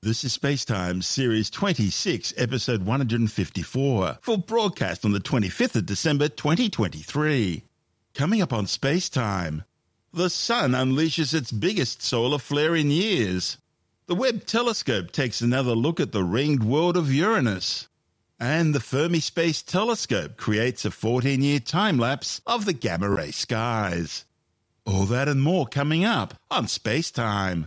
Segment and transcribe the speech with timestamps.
[0.00, 7.64] This is Spacetime, Series 26, Episode 154, for broadcast on the 25th of December 2023.
[8.14, 9.64] Coming up on Spacetime,
[10.12, 13.58] the Sun unleashes its biggest solar flare in years.
[14.06, 17.88] The Webb telescope takes another look at the ringed world of Uranus.
[18.38, 23.32] And the Fermi Space Telescope creates a 14 year time lapse of the gamma ray
[23.32, 24.26] skies.
[24.86, 27.66] All that and more coming up on Spacetime.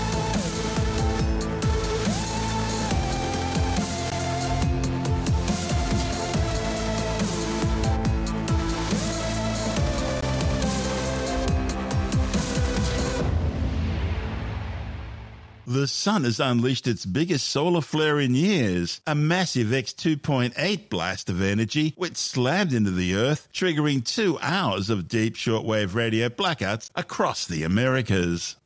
[15.81, 21.41] The Sun has unleashed its biggest solar flare in years, a massive X2.8 blast of
[21.41, 27.47] energy which slammed into the Earth, triggering two hours of deep shortwave radio blackouts across
[27.47, 28.57] the Americas.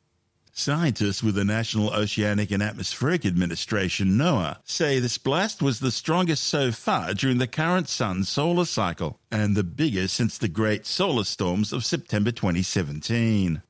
[0.52, 6.44] Scientists with the National Oceanic and Atmospheric Administration, NOAA, say this blast was the strongest
[6.44, 11.24] so far during the current Sun solar cycle and the biggest since the great solar
[11.24, 13.62] storms of September 2017.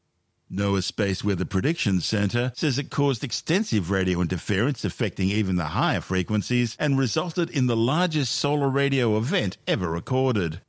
[0.52, 6.02] NOAA Space Weather Prediction Center says it caused extensive radio interference affecting even the higher
[6.02, 10.62] frequencies and resulted in the largest solar radio event ever recorded.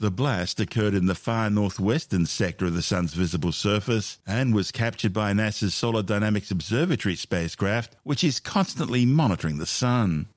[0.00, 4.70] The blast occurred in the far northwestern sector of the Sun's visible surface and was
[4.70, 10.28] captured by NASA's Solar Dynamics Observatory spacecraft, which is constantly monitoring the Sun.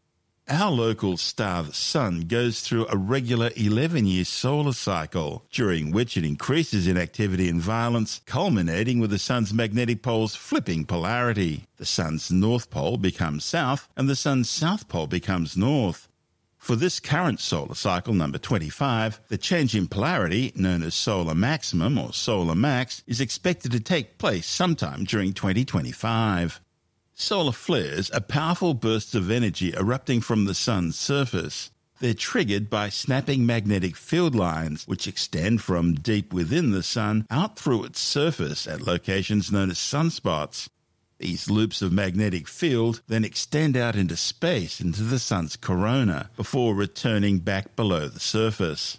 [0.52, 6.18] Our local star, the Sun, goes through a regular 11 year solar cycle, during which
[6.18, 11.68] it increases in activity and violence, culminating with the Sun's magnetic poles flipping polarity.
[11.78, 16.10] The Sun's north pole becomes south, and the Sun's south pole becomes north.
[16.58, 21.98] For this current solar cycle, number 25, the change in polarity, known as solar maximum
[21.98, 26.60] or solar max, is expected to take place sometime during 2025.
[27.24, 31.70] Solar flares are powerful bursts of energy erupting from the sun's surface.
[32.00, 37.60] They're triggered by snapping magnetic field lines, which extend from deep within the sun out
[37.60, 40.68] through its surface at locations known as sunspots.
[41.20, 46.74] These loops of magnetic field then extend out into space into the sun's corona before
[46.74, 48.98] returning back below the surface.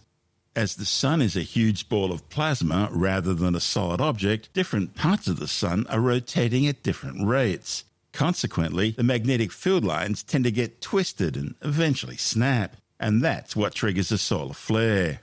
[0.55, 4.95] As the sun is a huge ball of plasma rather than a solid object, different
[4.95, 7.83] parts of the sun are rotating at different rates.
[8.13, 13.75] Consequently, the magnetic field lines tend to get twisted and eventually snap, and that's what
[13.75, 15.21] triggers a solar flare.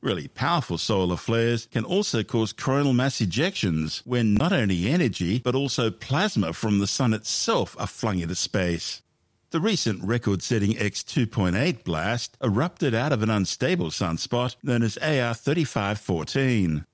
[0.00, 5.56] Really powerful solar flares can also cause coronal mass ejections when not only energy but
[5.56, 9.02] also plasma from the sun itself are flung into space.
[9.50, 15.34] The recent record setting X2.8 blast erupted out of an unstable sunspot known as AR
[15.34, 16.84] 3514.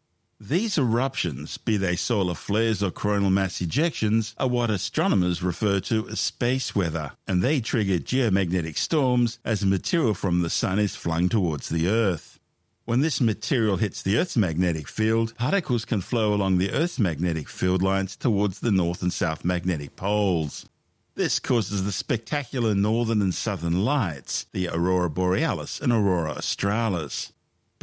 [0.49, 6.07] These eruptions, be they solar flares or coronal mass ejections, are what astronomers refer to
[6.11, 11.31] as space weather, and they trigger geomagnetic storms as material from the Sun is flung
[11.31, 12.39] towards the Earth.
[12.85, 17.49] When this material hits the Earth's magnetic field, particles can flow along the Earth's magnetic
[17.49, 20.67] field lines towards the north and south magnetic poles.
[21.15, 27.33] This causes the spectacular northern and southern lights, the aurora borealis and aurora australis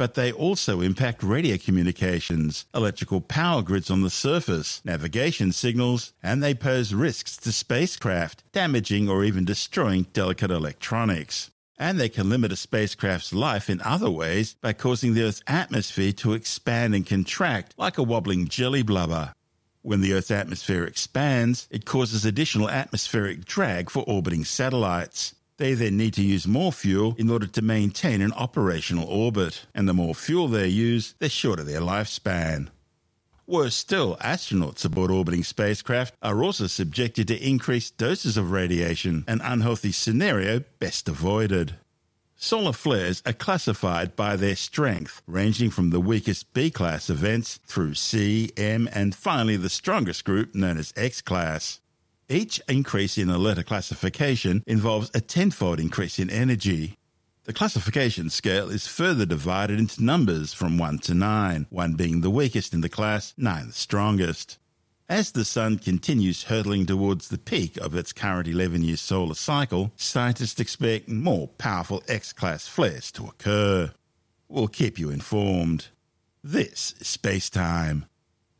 [0.02, 6.42] but they also impact radio communications, electrical power grids on the surface, navigation signals, and
[6.42, 11.52] they pose risks to spacecraft, damaging or even destroying delicate electronics.
[11.78, 16.10] And they can limit a spacecraft's life in other ways by causing the Earth's atmosphere
[16.14, 19.34] to expand and contract like a wobbling jelly blubber.
[19.82, 25.36] When the Earth's atmosphere expands, it causes additional atmospheric drag for orbiting satellites.
[25.62, 29.88] They then need to use more fuel in order to maintain an operational orbit, and
[29.88, 32.66] the more fuel they use, the shorter their lifespan.
[33.46, 39.40] Worse still, astronauts aboard orbiting spacecraft are also subjected to increased doses of radiation, an
[39.40, 41.76] unhealthy scenario best avoided.
[42.34, 47.94] Solar flares are classified by their strength, ranging from the weakest B class events through
[47.94, 51.78] C, M, and finally the strongest group known as X class.
[52.28, 56.96] Each increase in a letter classification involves a tenfold increase in energy.
[57.44, 62.30] The classification scale is further divided into numbers from 1 to 9, 1 being the
[62.30, 64.58] weakest in the class, 9 the strongest.
[65.08, 69.92] As the Sun continues hurtling towards the peak of its current 11 year solar cycle,
[69.96, 73.92] scientists expect more powerful X class flares to occur.
[74.48, 75.88] We'll keep you informed.
[76.44, 78.06] This is Space Time.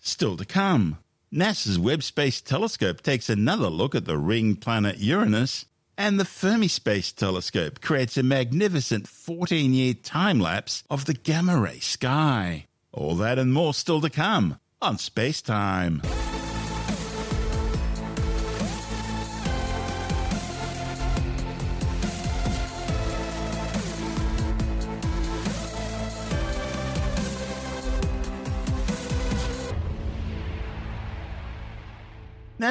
[0.01, 0.99] Still to come.
[1.33, 5.65] NASA's Webb Space Telescope takes another look at the ring planet Uranus,
[5.97, 11.59] and the Fermi Space Telescope creates a magnificent 14 year time lapse of the gamma
[11.59, 12.67] ray sky.
[12.93, 16.03] All that and more still to come on Space Time.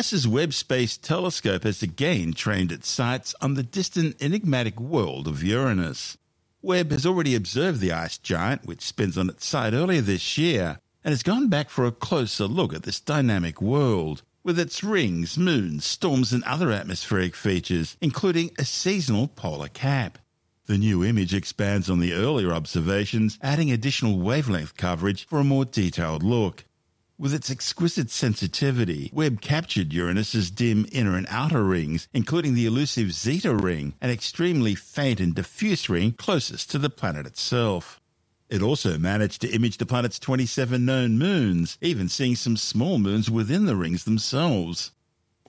[0.02, 5.44] NASA's Webb Space Telescope has again trained its sights on the distant enigmatic world of
[5.44, 6.18] Uranus.
[6.64, 10.80] Webb has already observed the ice giant, which spins on its side earlier this year,
[11.04, 15.38] and has gone back for a closer look at this dynamic world, with its rings,
[15.38, 20.18] moons, storms, and other atmospheric features, including a seasonal polar cap.
[20.66, 25.66] The new image expands on the earlier observations, adding additional wavelength coverage for a more
[25.66, 26.66] detailed look.
[27.22, 33.12] With its exquisite sensitivity, Webb captured Uranus's dim inner and outer rings, including the elusive
[33.12, 38.02] Zeta ring, an extremely faint and diffuse ring closest to the planet itself.
[38.50, 43.30] It also managed to image the planet's 27 known moons, even seeing some small moons
[43.30, 44.92] within the rings themselves.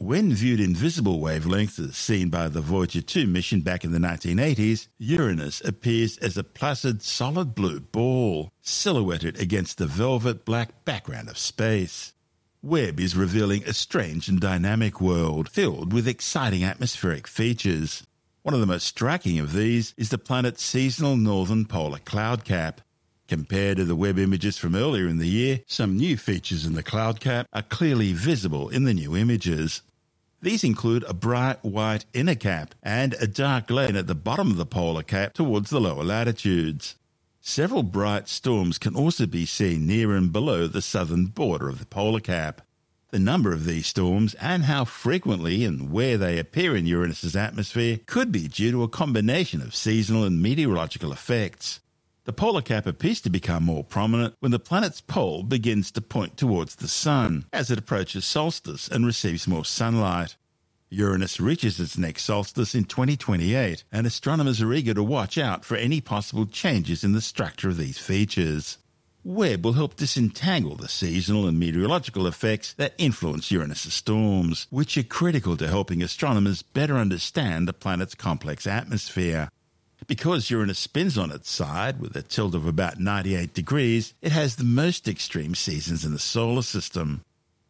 [0.03, 4.01] When viewed in visible wavelengths as seen by the Voyager 2 mission back in the
[4.01, 11.29] 1980s, Uranus appears as a placid solid blue ball, silhouetted against the velvet black background
[11.29, 12.15] of space.
[12.63, 18.05] Webb is revealing a strange and dynamic world filled with exciting atmospheric features.
[18.43, 22.81] One of the most striking of these is the planet's seasonal northern polar cloud cap.
[23.29, 26.83] Compared to the Webb images from earlier in the year, some new features in the
[26.83, 29.81] cloud cap are clearly visible in the new images.
[30.43, 34.57] These include a bright white inner cap and a dark lane at the bottom of
[34.57, 36.97] the polar cap towards the lower latitudes.
[37.41, 41.87] Several bright storms can also be seen near and below the southern border of the
[41.87, 42.61] polar cap.
[43.11, 48.01] The number of these storms and how frequently and where they appear in Uranus's atmosphere
[48.07, 51.79] could be due to a combination of seasonal and meteorological effects.
[52.25, 56.37] The polar cap appears to become more prominent when the planet's pole begins to point
[56.37, 60.37] towards the Sun as it approaches solstice and receives more sunlight.
[60.89, 65.77] Uranus reaches its next solstice in 2028, and astronomers are eager to watch out for
[65.77, 68.79] any possible changes in the structure of these features.
[69.25, 75.03] Webb will help disentangle the seasonal and meteorological effects that influence Uranus's storms, which are
[75.03, 79.49] critical to helping astronomers better understand the planet's complex atmosphere.
[80.07, 84.57] Because Uranus spins on its side with a tilt of about 98 degrees, it has
[84.57, 87.23] the most extreme seasons in the solar system.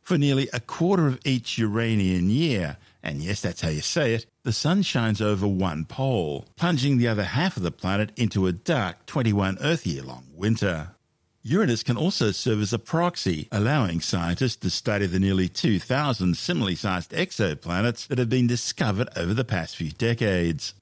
[0.03, 4.27] For nearly a quarter of each Uranian year, and yes, that's how you say it,
[4.43, 8.53] the sun shines over one pole, plunging the other half of the planet into a
[8.53, 10.91] dark 21 Earth year long winter.
[11.45, 16.77] Uranus can also serve as a proxy, allowing scientists to study the nearly 2,000 similarly
[16.77, 20.75] sized exoplanets that have been discovered over the past few decades.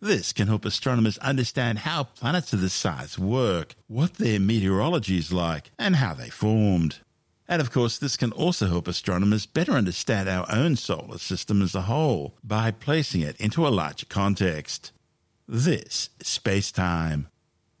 [0.00, 5.32] This can help astronomers understand how planets of this size work, what their meteorology is
[5.32, 6.98] like, and how they formed.
[7.48, 11.74] And of course, this can also help astronomers better understand our own solar system as
[11.74, 14.92] a whole by placing it into a larger context.
[15.48, 17.28] This is space time.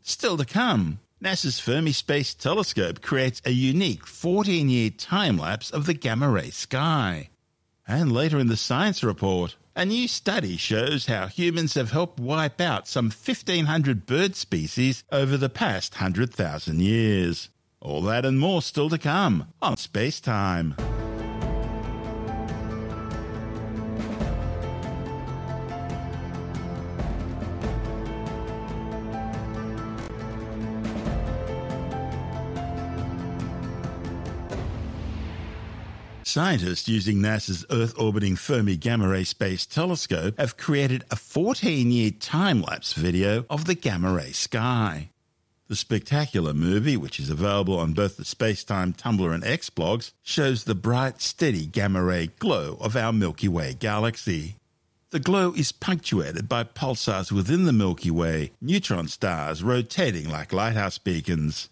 [0.02, 5.84] Still to come, NASA's Fermi Space Telescope creates a unique 14 year time lapse of
[5.84, 7.28] the gamma ray sky.
[7.88, 12.62] And later in the science report, a new study shows how humans have helped wipe
[12.62, 17.50] out some 1,500 bird species over the past 100,000 years.
[17.80, 20.74] All that and more still to come on Space Time.
[36.36, 42.10] Scientists using NASA's Earth orbiting Fermi Gamma Ray Space Telescope have created a 14 year
[42.10, 45.08] time lapse video of the gamma ray sky.
[45.68, 50.64] The spectacular movie, which is available on both the Spacetime Tumblr and X blogs, shows
[50.64, 54.56] the bright, steady gamma ray glow of our Milky Way galaxy.
[55.12, 60.98] The glow is punctuated by pulsars within the Milky Way, neutron stars rotating like lighthouse
[60.98, 61.70] beacons.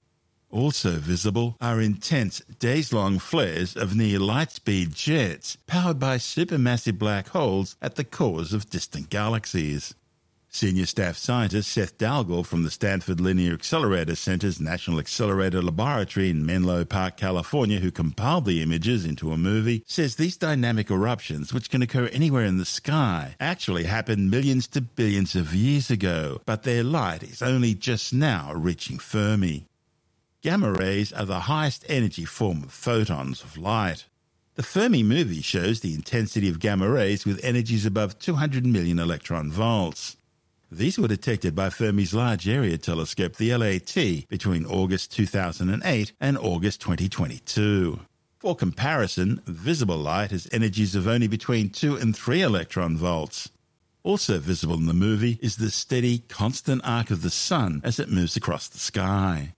[0.54, 6.96] Also visible are intense days long flares of near light speed jets powered by supermassive
[6.96, 9.96] black holes at the cores of distant galaxies.
[10.49, 16.46] Senior staff scientist Seth Digel from the Stanford Linear Accelerator Center's National Accelerator Laboratory in
[16.46, 21.68] Menlo Park, California, who compiled the images into a movie, says these dynamic eruptions, which
[21.68, 26.62] can occur anywhere in the sky, actually happened millions to billions of years ago, but
[26.62, 29.66] their light is only just now reaching Fermi.
[30.44, 34.04] Gamma rays are the highest energy form of photons of light.
[34.56, 39.50] The Fermi movie shows the intensity of gamma rays with energies above 200 million electron
[39.50, 40.18] volts.
[40.70, 46.82] These were detected by Fermi's Large Area Telescope, the LAT, between August 2008 and August
[46.82, 48.00] 2022.
[48.36, 53.48] For comparison, visible light has energies of only between 2 and 3 electron volts.
[54.02, 58.10] Also visible in the movie is the steady, constant arc of the sun as it
[58.10, 59.53] moves across the sky.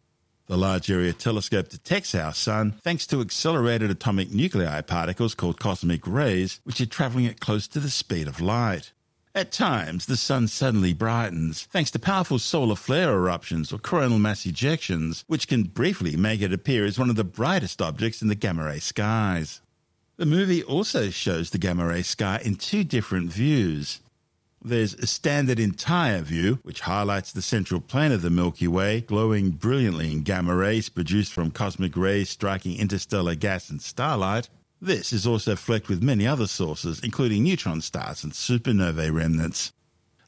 [0.49, 6.07] The Large Area Telescope detects our sun thanks to accelerated atomic nuclei particles called cosmic
[6.07, 8.93] rays, which are traveling at close to the speed of light.
[9.35, 14.45] At times, the sun suddenly brightens thanks to powerful solar flare eruptions or coronal mass
[14.45, 18.37] ejections, which can briefly make it appear as one of the brightest objects in the
[18.37, 19.61] gamma ray skies.
[20.17, 24.01] The movie also shows the gamma ray sky in two different views.
[24.67, 29.51] There's a standard entire view, which highlights the central plane of the Milky Way, glowing
[29.51, 34.49] brilliantly in gamma rays produced from cosmic rays striking interstellar gas and starlight.
[34.81, 39.73] This is also flecked with many other sources, including neutron stars and supernovae remnants.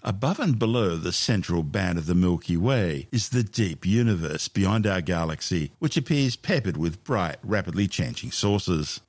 [0.05, 4.87] Above and below the central band of the Milky Way is the deep universe beyond
[4.87, 9.01] our galaxy, which appears peppered with bright, rapidly changing sources.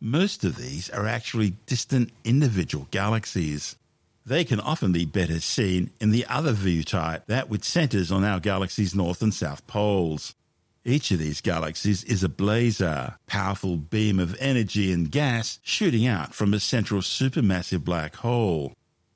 [0.00, 3.76] Most of these are actually distant individual galaxies.
[4.24, 8.22] They can often be better seen in the other view type, that which centers on
[8.22, 10.36] our galaxy's north and south poles.
[10.84, 16.34] Each of these galaxies is a blazar, powerful beam of energy and gas shooting out
[16.34, 18.74] from a central supermassive black hole.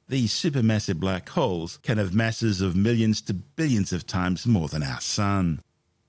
[0.08, 4.82] These supermassive black holes can have masses of millions to billions of times more than
[4.82, 5.60] our Sun.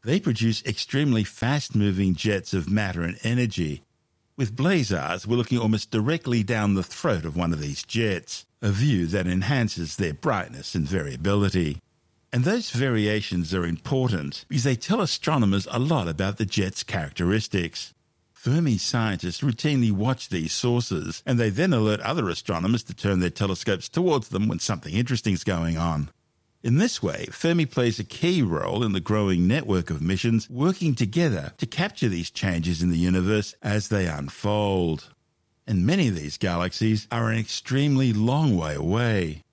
[0.03, 3.83] They produce extremely fast moving jets of matter and energy.
[4.35, 8.71] With blazars, we're looking almost directly down the throat of one of these jets a
[8.71, 11.79] view that enhances their brightness and variability.
[12.33, 17.93] And those variations are important because they tell astronomers a lot about the jet's characteristics.
[18.33, 23.29] Fermi scientists routinely watch these sources, and they then alert other astronomers to turn their
[23.29, 26.09] telescopes towards them when something interesting is going on.
[26.63, 30.95] In this way, Fermi plays a key role in the growing network of missions working
[30.95, 35.13] together to capture these changes in the universe as they unfold
[35.67, 39.43] and many of these galaxies are an extremely long way away.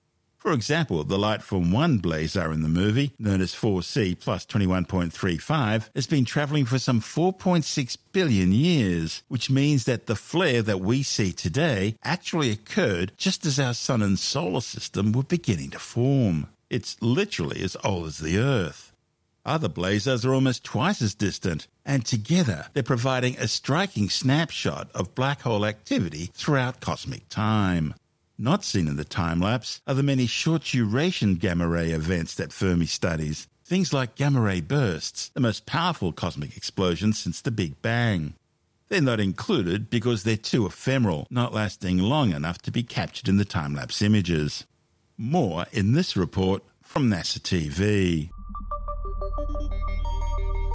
[0.45, 5.89] For example, the light from one blazar in the movie, known as 4C plus 21.35,
[5.95, 11.01] has been traveling for some 4.6 billion years, which means that the flare that we
[11.01, 16.47] see today actually occurred just as our sun and solar system were beginning to form.
[16.69, 18.91] It's literally as old as the Earth.
[19.45, 25.13] Other blazars are almost twice as distant, and together they're providing a striking snapshot of
[25.13, 27.93] black hole activity throughout cosmic time.
[28.39, 32.51] Not seen in the time lapse are the many short duration gamma ray events that
[32.51, 37.79] Fermi studies, things like gamma ray bursts, the most powerful cosmic explosions since the Big
[37.83, 38.33] Bang.
[38.89, 43.37] They're not included because they're too ephemeral, not lasting long enough to be captured in
[43.37, 44.65] the time lapse images.
[45.17, 48.29] More in this report from NASA TV.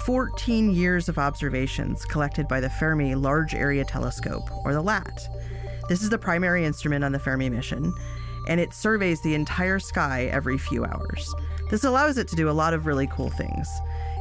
[0.05, 5.27] 14 years of observations collected by the Fermi Large Area Telescope, or the LAT.
[5.89, 7.93] This is the primary instrument on the Fermi mission,
[8.47, 11.33] and it surveys the entire sky every few hours.
[11.69, 13.69] This allows it to do a lot of really cool things.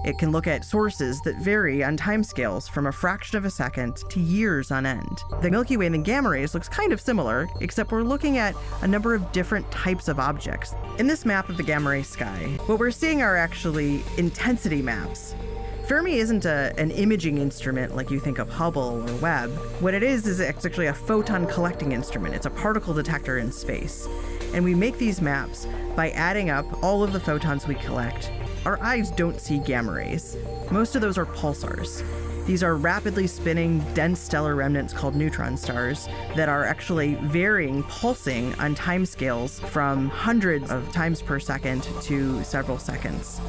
[0.05, 3.97] It can look at sources that vary on timescales from a fraction of a second
[4.09, 5.23] to years on end.
[5.43, 8.55] The Milky Way and the gamma rays looks kind of similar, except we're looking at
[8.83, 10.75] a number of different types of objects.
[10.99, 15.35] In this map of the gamma ray sky, what we're seeing are actually intensity maps
[15.91, 19.51] Fermi isn't a, an imaging instrument like you think of Hubble or Webb.
[19.81, 22.33] What it is, is it's actually a photon collecting instrument.
[22.33, 24.07] It's a particle detector in space.
[24.55, 25.67] And we make these maps
[25.97, 28.31] by adding up all of the photons we collect.
[28.67, 30.37] Our eyes don't see gamma rays.
[30.71, 32.05] Most of those are pulsars.
[32.47, 38.55] These are rapidly spinning, dense stellar remnants called neutron stars that are actually varying, pulsing
[38.55, 43.41] on timescales from hundreds of times per second to several seconds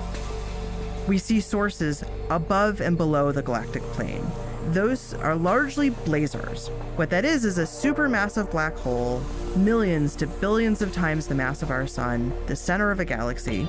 [1.07, 4.25] we see sources above and below the galactic plane.
[4.67, 6.69] Those are largely blazars.
[6.95, 9.21] What that is is a supermassive black hole,
[9.55, 13.67] millions to billions of times the mass of our sun, the center of a galaxy,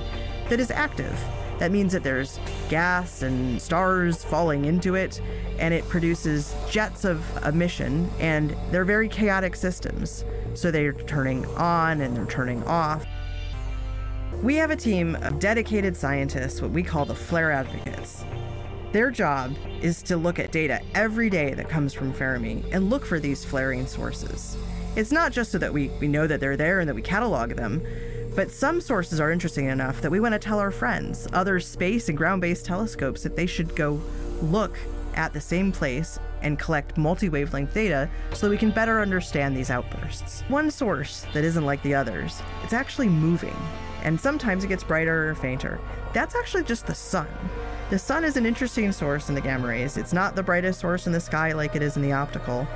[0.49, 1.17] that is active.
[1.59, 5.21] That means that there's gas and stars falling into it,
[5.59, 10.25] and it produces jets of emission, and they're very chaotic systems.
[10.55, 13.05] So they're turning on and they're turning off.
[14.41, 18.25] We have a team of dedicated scientists, what we call the flare advocates.
[18.91, 23.05] Their job is to look at data every day that comes from Fermi and look
[23.05, 24.57] for these flaring sources.
[24.95, 27.55] It's not just so that we, we know that they're there and that we catalog
[27.55, 27.81] them,
[28.35, 32.09] but some sources are interesting enough that we want to tell our friends, other space
[32.09, 34.01] and ground based telescopes, that they should go
[34.41, 34.77] look
[35.15, 39.55] at the same place and collect multi wavelength data so that we can better understand
[39.55, 40.41] these outbursts.
[40.47, 43.55] One source that isn't like the others, it's actually moving
[44.03, 45.79] and sometimes it gets brighter or fainter.
[46.13, 47.27] That's actually just the sun.
[47.89, 49.97] The sun is an interesting source in the gamma rays.
[49.97, 52.67] It's not the brightest source in the sky like it is in the optical,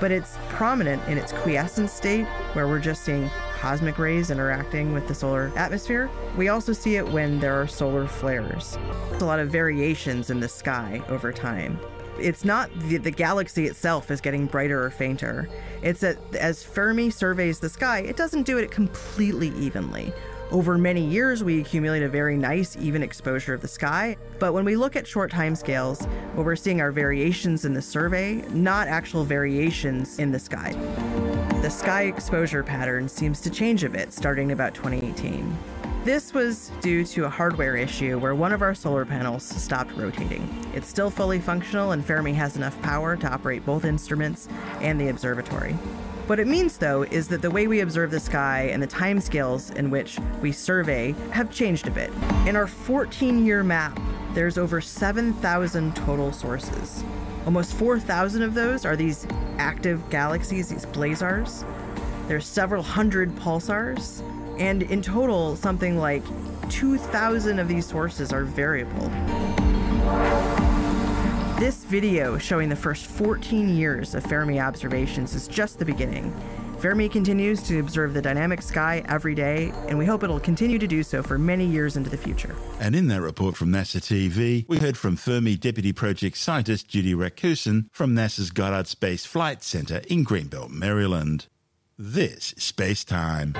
[0.00, 3.28] but it's prominent in its quiescent state, where we're just seeing
[3.66, 6.08] cosmic rays interacting with the solar atmosphere.
[6.36, 8.78] We also see it when there are solar flares.
[9.10, 11.76] There's a lot of variations in the sky over time.
[12.20, 15.48] It's not the, the galaxy itself is getting brighter or fainter.
[15.82, 20.12] It's that as Fermi surveys the sky, it doesn't do it completely evenly.
[20.52, 24.16] Over many years, we accumulate a very nice, even exposure of the sky.
[24.38, 26.06] But when we look at short timescales,
[26.36, 30.70] what we're seeing are variations in the survey, not actual variations in the sky.
[31.66, 35.58] The sky exposure pattern seems to change a bit starting about 2018.
[36.04, 40.48] This was due to a hardware issue where one of our solar panels stopped rotating.
[40.74, 44.48] It's still fully functional, and Fermi has enough power to operate both instruments
[44.80, 45.72] and the observatory.
[46.28, 49.74] What it means, though, is that the way we observe the sky and the timescales
[49.74, 52.12] in which we survey have changed a bit.
[52.46, 53.98] In our 14 year map,
[54.34, 57.02] there's over 7,000 total sources.
[57.46, 59.24] Almost 4,000 of those are these
[59.58, 61.64] active galaxies, these blazars.
[62.26, 64.20] There's several hundred pulsars,
[64.58, 66.24] and in total, something like
[66.70, 69.08] 2,000 of these sources are variable.
[71.60, 76.34] This video showing the first 14 years of Fermi observations is just the beginning.
[76.78, 80.86] Fermi continues to observe the dynamic sky every day, and we hope it'll continue to
[80.86, 82.54] do so for many years into the future.
[82.80, 87.14] And in that report from NASA TV, we heard from Fermi Deputy Project Scientist Judy
[87.14, 91.46] Racusin from NASA's Goddard Space Flight Center in Greenbelt, Maryland.
[91.98, 93.54] This is Space Time.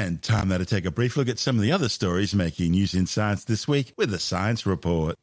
[0.00, 2.70] And time now to take a brief look at some of the other stories making
[2.70, 5.14] news in science this week with the Science Report.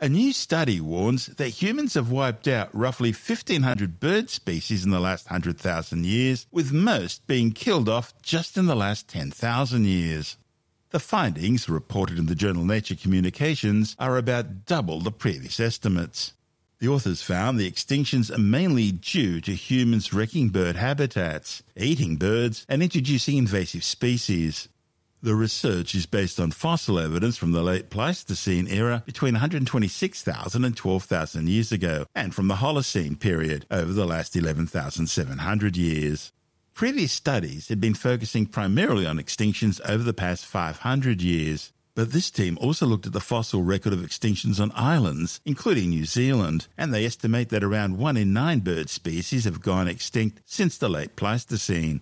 [0.00, 4.98] A new study warns that humans have wiped out roughly 1,500 bird species in the
[4.98, 10.36] last 100,000 years, with most being killed off just in the last 10,000 years.
[10.90, 16.32] The findings, reported in the journal Nature Communications, are about double the previous estimates.
[16.80, 22.64] The authors found the extinctions are mainly due to humans wrecking bird habitats, eating birds,
[22.68, 24.68] and introducing invasive species.
[25.20, 30.76] The research is based on fossil evidence from the late Pleistocene era between 126,000 and
[30.76, 36.30] 12,000 years ago, and from the Holocene period over the last 11,700 years.
[36.74, 42.30] Previous studies had been focusing primarily on extinctions over the past 500 years, but this
[42.30, 46.94] team also looked at the fossil record of extinctions on islands, including New Zealand, and
[46.94, 51.16] they estimate that around 1 in 9 bird species have gone extinct since the late
[51.16, 52.00] Pleistocene.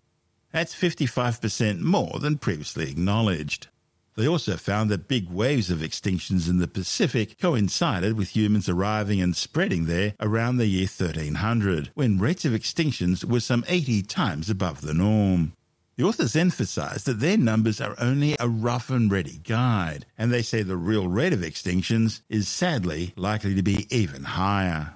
[0.52, 3.68] That's 55% more than previously acknowledged.
[4.16, 9.22] They also found that big waves of extinctions in the Pacific coincided with humans arriving
[9.22, 14.50] and spreading there around the year 1300, when rates of extinctions were some 80 times
[14.50, 15.54] above the norm.
[15.96, 20.42] The authors emphasize that their numbers are only a rough and ready guide, and they
[20.42, 24.92] say the real rate of extinctions is sadly likely to be even higher.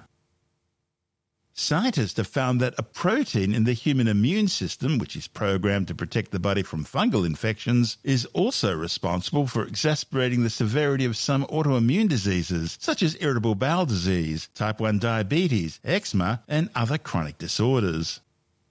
[1.53, 5.95] Scientists have found that a protein in the human immune system, which is programmed to
[5.95, 11.45] protect the body from fungal infections, is also responsible for exacerbating the severity of some
[11.47, 18.21] autoimmune diseases, such as irritable bowel disease, type 1 diabetes, eczema, and other chronic disorders.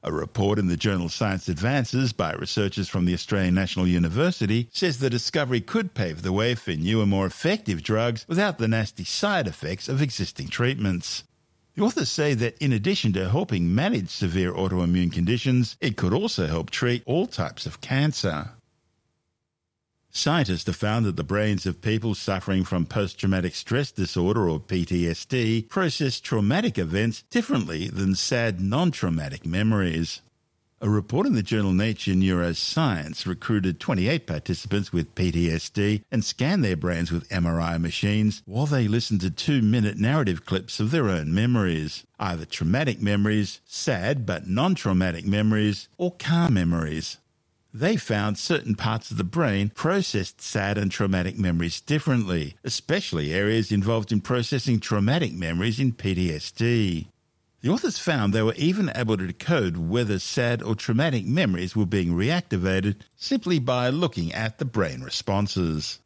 [0.02, 4.98] A report in the journal Science Advances by researchers from the Australian National University says
[4.98, 9.46] the discovery could pave the way for newer, more effective drugs without the nasty side
[9.46, 11.24] effects of existing treatments.
[11.74, 16.46] The authors say that in addition to helping manage severe autoimmune conditions, it could also
[16.46, 18.52] help treat all types of cancer.
[20.12, 24.58] Scientists have found that the brains of people suffering from post traumatic stress disorder or
[24.58, 30.20] PTSD process traumatic events differently than sad non traumatic memories.
[30.82, 36.76] A report in the journal Nature Neuroscience recruited 28 participants with PTSD and scanned their
[36.76, 41.32] brains with MRI machines while they listened to two minute narrative clips of their own
[41.32, 47.18] memories, either traumatic memories, sad but non traumatic memories, or calm memories.
[47.72, 53.70] They found certain parts of the brain processed sad and traumatic memories differently, especially areas
[53.70, 57.06] involved in processing traumatic memories in PTSD.
[57.60, 61.86] The authors found they were even able to decode whether sad or traumatic memories were
[61.86, 65.99] being reactivated simply by looking at the brain responses.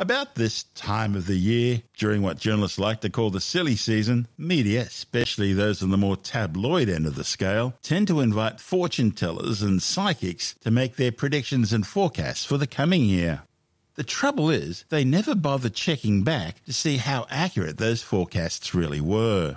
[0.00, 4.28] About this time of the year, during what journalists like to call the silly season,
[4.38, 9.10] media, especially those on the more tabloid end of the scale, tend to invite fortune
[9.10, 13.42] tellers and psychics to make their predictions and forecasts for the coming year.
[13.96, 19.00] The trouble is, they never bother checking back to see how accurate those forecasts really
[19.00, 19.56] were.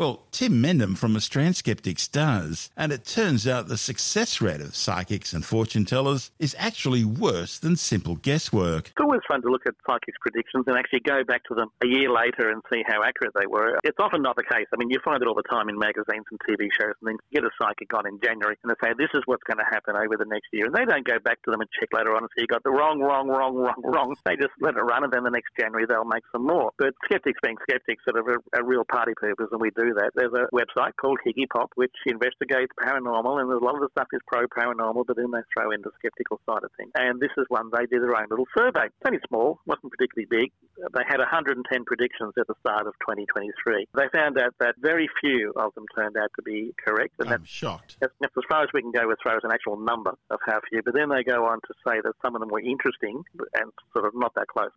[0.00, 4.74] Well, Tim Mendham from Australian Skeptics does, and it turns out the success rate of
[4.74, 8.88] psychics and fortune tellers is actually worse than simple guesswork.
[8.88, 11.86] It's always fun to look at psychics' predictions and actually go back to them a
[11.86, 13.78] year later and see how accurate they were.
[13.84, 14.64] It's often not the case.
[14.72, 17.20] I mean, you find it all the time in magazines and TV shows and things.
[17.28, 19.68] You get a psychic on in January and they say, this is what's going to
[19.68, 20.64] happen over the next year.
[20.64, 22.64] And they don't go back to them and check later on and say, you got
[22.64, 24.16] the wrong, wrong, wrong, wrong, wrong.
[24.24, 26.72] They just let it run and then the next January they'll make some more.
[26.80, 30.12] But skeptics being skeptics sort of a, a real party poopers and we do that.
[30.14, 34.20] There's a website called Higgypop which investigates paranormal and a lot of the stuff is
[34.26, 36.90] pro paranormal but then they throw in the skeptical side of things.
[36.94, 38.86] And this is one they did their own little survey.
[38.86, 40.52] It's only small, wasn't particularly big.
[40.76, 43.86] They had 110 predictions at the start of 2023.
[43.94, 47.14] They found out that very few of them turned out to be correct.
[47.18, 47.96] And I'm that's, shocked.
[48.00, 50.38] That's, that's as far as we can go as far as an actual number of
[50.46, 50.82] how few.
[50.82, 53.22] But then they go on to say that some of them were interesting
[53.54, 54.70] and sort of not that close.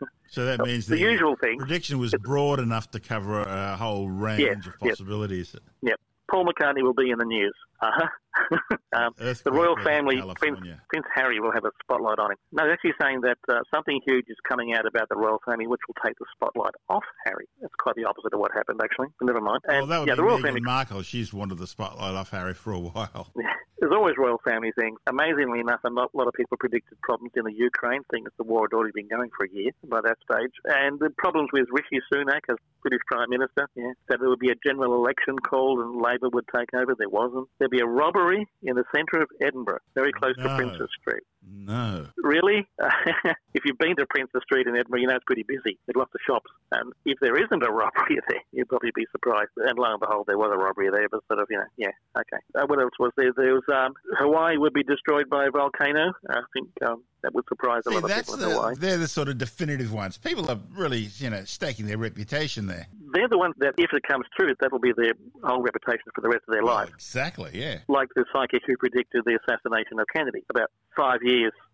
[0.30, 4.08] So that means the, the usual thing prediction was broad enough to cover a whole
[4.08, 5.54] range yes, of possibilities.
[5.54, 5.62] Yep.
[5.82, 6.00] yep.
[6.30, 7.54] Paul McCartney will be in the news.
[7.82, 8.06] Uh-huh.
[8.92, 12.38] um, the royal family, Prince, Prince, Harry, will have a spotlight on him.
[12.52, 15.66] No, they're actually saying that uh, something huge is coming out about the royal family,
[15.66, 17.46] which will take the spotlight off Harry.
[17.60, 19.08] That's quite the opposite of what happened, actually.
[19.18, 19.60] But never mind.
[19.68, 20.60] And, well, that would yeah, be the royal Meghan family.
[20.60, 21.02] Markle.
[21.02, 23.32] She's wanted the spotlight off Harry for a while.
[23.80, 24.98] There's always royal family things.
[25.08, 28.68] Amazingly enough, a lot of people predicted problems in the Ukraine, seeing as the war
[28.70, 30.52] had already been going for a year by that stage.
[30.66, 34.50] And the problems with Rishi Sunak as British Prime Minister, yeah, that there would be
[34.50, 36.94] a general election called and Labor would take over.
[36.94, 37.48] There wasn't.
[37.58, 38.19] There'd be a robbery
[38.62, 40.44] in the centre of Edinburgh, very close no.
[40.44, 40.56] to ah.
[40.56, 41.22] Princes Street.
[41.42, 42.06] No.
[42.18, 42.68] Really?
[43.54, 45.78] if you've been to Princes Street in Edinburgh, you know it's pretty busy.
[45.86, 46.50] There's lots of shops.
[46.72, 49.50] And if there isn't a robbery there, you'd probably be surprised.
[49.56, 51.92] And lo and behold, there was a robbery there, but sort of, you know, yeah,
[52.18, 52.42] okay.
[52.54, 53.32] Uh, what else was there?
[53.36, 56.12] There was um, Hawaii would be destroyed by a volcano.
[56.28, 58.74] I think um, that would surprise See, a lot of people the, Hawaii.
[58.76, 60.18] They're the sort of definitive ones.
[60.18, 62.86] People are really, you know, staking their reputation there.
[63.12, 66.28] They're the ones that, if it comes true, that'll be their whole reputation for the
[66.28, 66.90] rest of their life.
[66.94, 67.78] Exactly, yeah.
[67.88, 71.29] Like the psychic who predicted the assassination of Kennedy about five years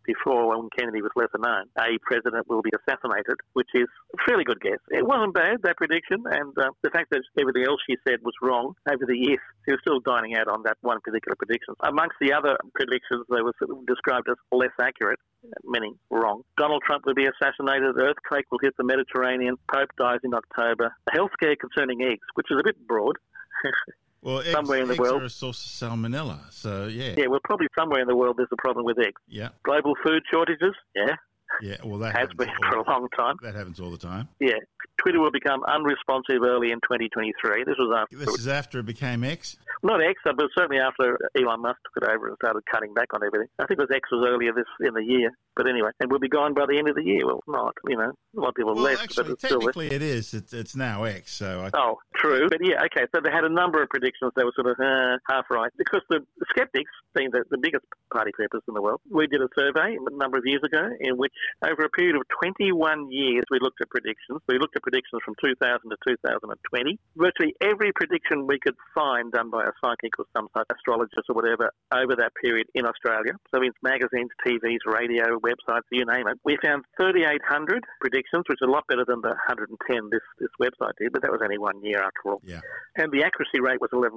[0.07, 4.45] before when Kennedy was lesser known, a president will be assassinated, which is a fairly
[4.45, 4.79] good guess.
[4.89, 8.33] It wasn't bad, that prediction, and uh, the fact that everything else she said was
[8.41, 11.75] wrong over the years, she was still dining out on that one particular prediction.
[11.83, 13.53] Amongst the other predictions, they were
[13.87, 15.19] described as less accurate,
[15.65, 16.43] meaning wrong.
[16.57, 21.13] Donald Trump will be assassinated, earthquake will hit the Mediterranean, Pope dies in October, a
[21.13, 23.19] health scare concerning eggs, which is a bit broad.
[24.27, 26.41] Well, eggs, somewhere in the world, are a source of salmonella.
[26.51, 27.29] So yeah, yeah.
[27.29, 29.21] Well, probably somewhere in the world there's a problem with eggs.
[29.29, 29.51] Yeah.
[29.63, 30.75] Global food shortages.
[30.97, 31.15] Yeah.
[31.63, 31.77] Yeah.
[31.85, 33.37] Well, that has been for a long time.
[33.43, 34.29] That happens all the time.
[34.41, 34.59] Yeah.
[35.01, 37.63] Twitter will become unresponsive early in 2023.
[37.65, 38.17] This was after.
[38.17, 39.57] This is after it became X.
[39.83, 43.25] Not X, but certainly after Elon Musk took it over and started cutting back on
[43.25, 43.49] everything.
[43.59, 45.31] I think it was X was earlier this in the year.
[45.57, 47.25] But anyway, and we'll be gone by the end of the year.
[47.25, 49.97] Well, not, you know, a lot of people well, left, actually, but it's technically still
[49.97, 50.35] it is.
[50.35, 51.33] It's, it's now X.
[51.33, 51.71] So I...
[51.79, 52.49] oh, true.
[52.49, 53.09] But yeah, okay.
[53.15, 56.03] So they had a number of predictions that were sort of uh, half right because
[56.11, 59.97] the skeptics, being the, the biggest party poopers in the world, we did a survey
[59.97, 61.33] a number of years ago in which,
[61.65, 64.41] over a period of 21 years, we looked at predictions.
[64.49, 65.57] We looked at predictions from 2000
[65.89, 66.99] to 2020.
[67.17, 71.35] Virtually every prediction we could find done by a psychic or some such astrologist or
[71.35, 73.33] whatever over that period in Australia.
[73.55, 76.39] So it's magazines, TVs, radio, websites, you name it.
[76.45, 80.95] We found 3,800 predictions, which is a lot better than the 110 this, this website
[80.99, 82.41] did, but that was only one year after all.
[82.45, 82.61] Yeah.
[82.97, 84.11] And the accuracy rate was 11%.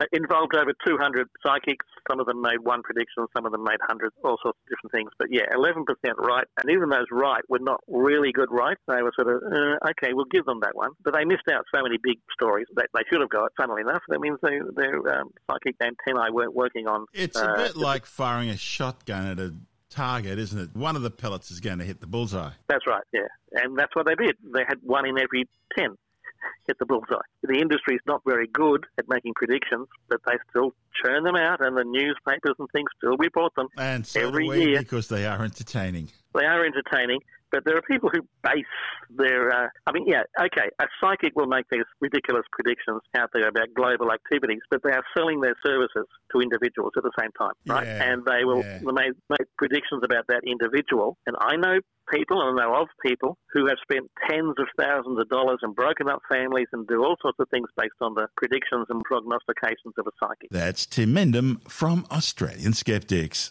[0.00, 1.86] It involved over 200 psychics.
[2.10, 4.92] Some of them made one prediction, some of them made hundreds, all sorts of different
[4.92, 5.10] things.
[5.18, 5.84] But yeah, 11%
[6.18, 6.46] right.
[6.60, 8.76] And even those right were not really good right.
[8.88, 10.90] They were sort of, uh, okay, we'll give them that one.
[11.04, 14.02] But they missed out so many big stories that they should have got, funnily enough.
[14.08, 17.06] That means they, their um, psychic antennae weren't working on.
[17.12, 19.54] It's uh, a bit like firing a shotgun at a
[19.90, 20.76] target, isn't it?
[20.76, 22.50] One of the pellets is going to hit the bullseye.
[22.68, 23.28] That's right, yeah.
[23.52, 24.36] And that's what they did.
[24.54, 25.96] They had one in every 10
[26.66, 27.16] hit the bullseye.
[27.42, 31.60] The industry is not very good at making predictions, but they still churn them out,
[31.60, 35.42] and the newspapers and things still report them and so every year because they are
[35.42, 36.10] entertaining.
[36.34, 38.64] They are entertaining, but there are people who base
[39.10, 39.50] their.
[39.50, 43.68] Uh, I mean, yeah, okay, a psychic will make these ridiculous predictions out there about
[43.74, 47.86] global activities, but they are selling their services to individuals at the same time, right?
[47.86, 48.80] Yeah, and they will yeah.
[48.82, 51.16] make, make predictions about that individual.
[51.26, 51.80] And I know
[52.12, 55.74] people, and I know of people who have spent tens of thousands of dollars and
[55.74, 59.94] broken up families and do all sorts of things based on the predictions and prognostications
[59.98, 60.48] of a psychic.
[60.50, 63.50] That's Tim Mendham from Australian Skeptics.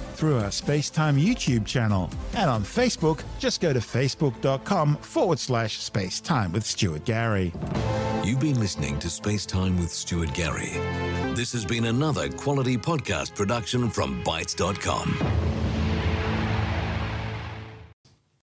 [0.21, 2.07] through our Spacetime YouTube channel.
[2.35, 7.51] And on Facebook, just go to facebook.com forward slash spacetime with Stuart Gary.
[8.23, 10.73] You've been listening to Space Time with Stuart Gary.
[11.33, 15.60] This has been another quality podcast production from Bitesz.com.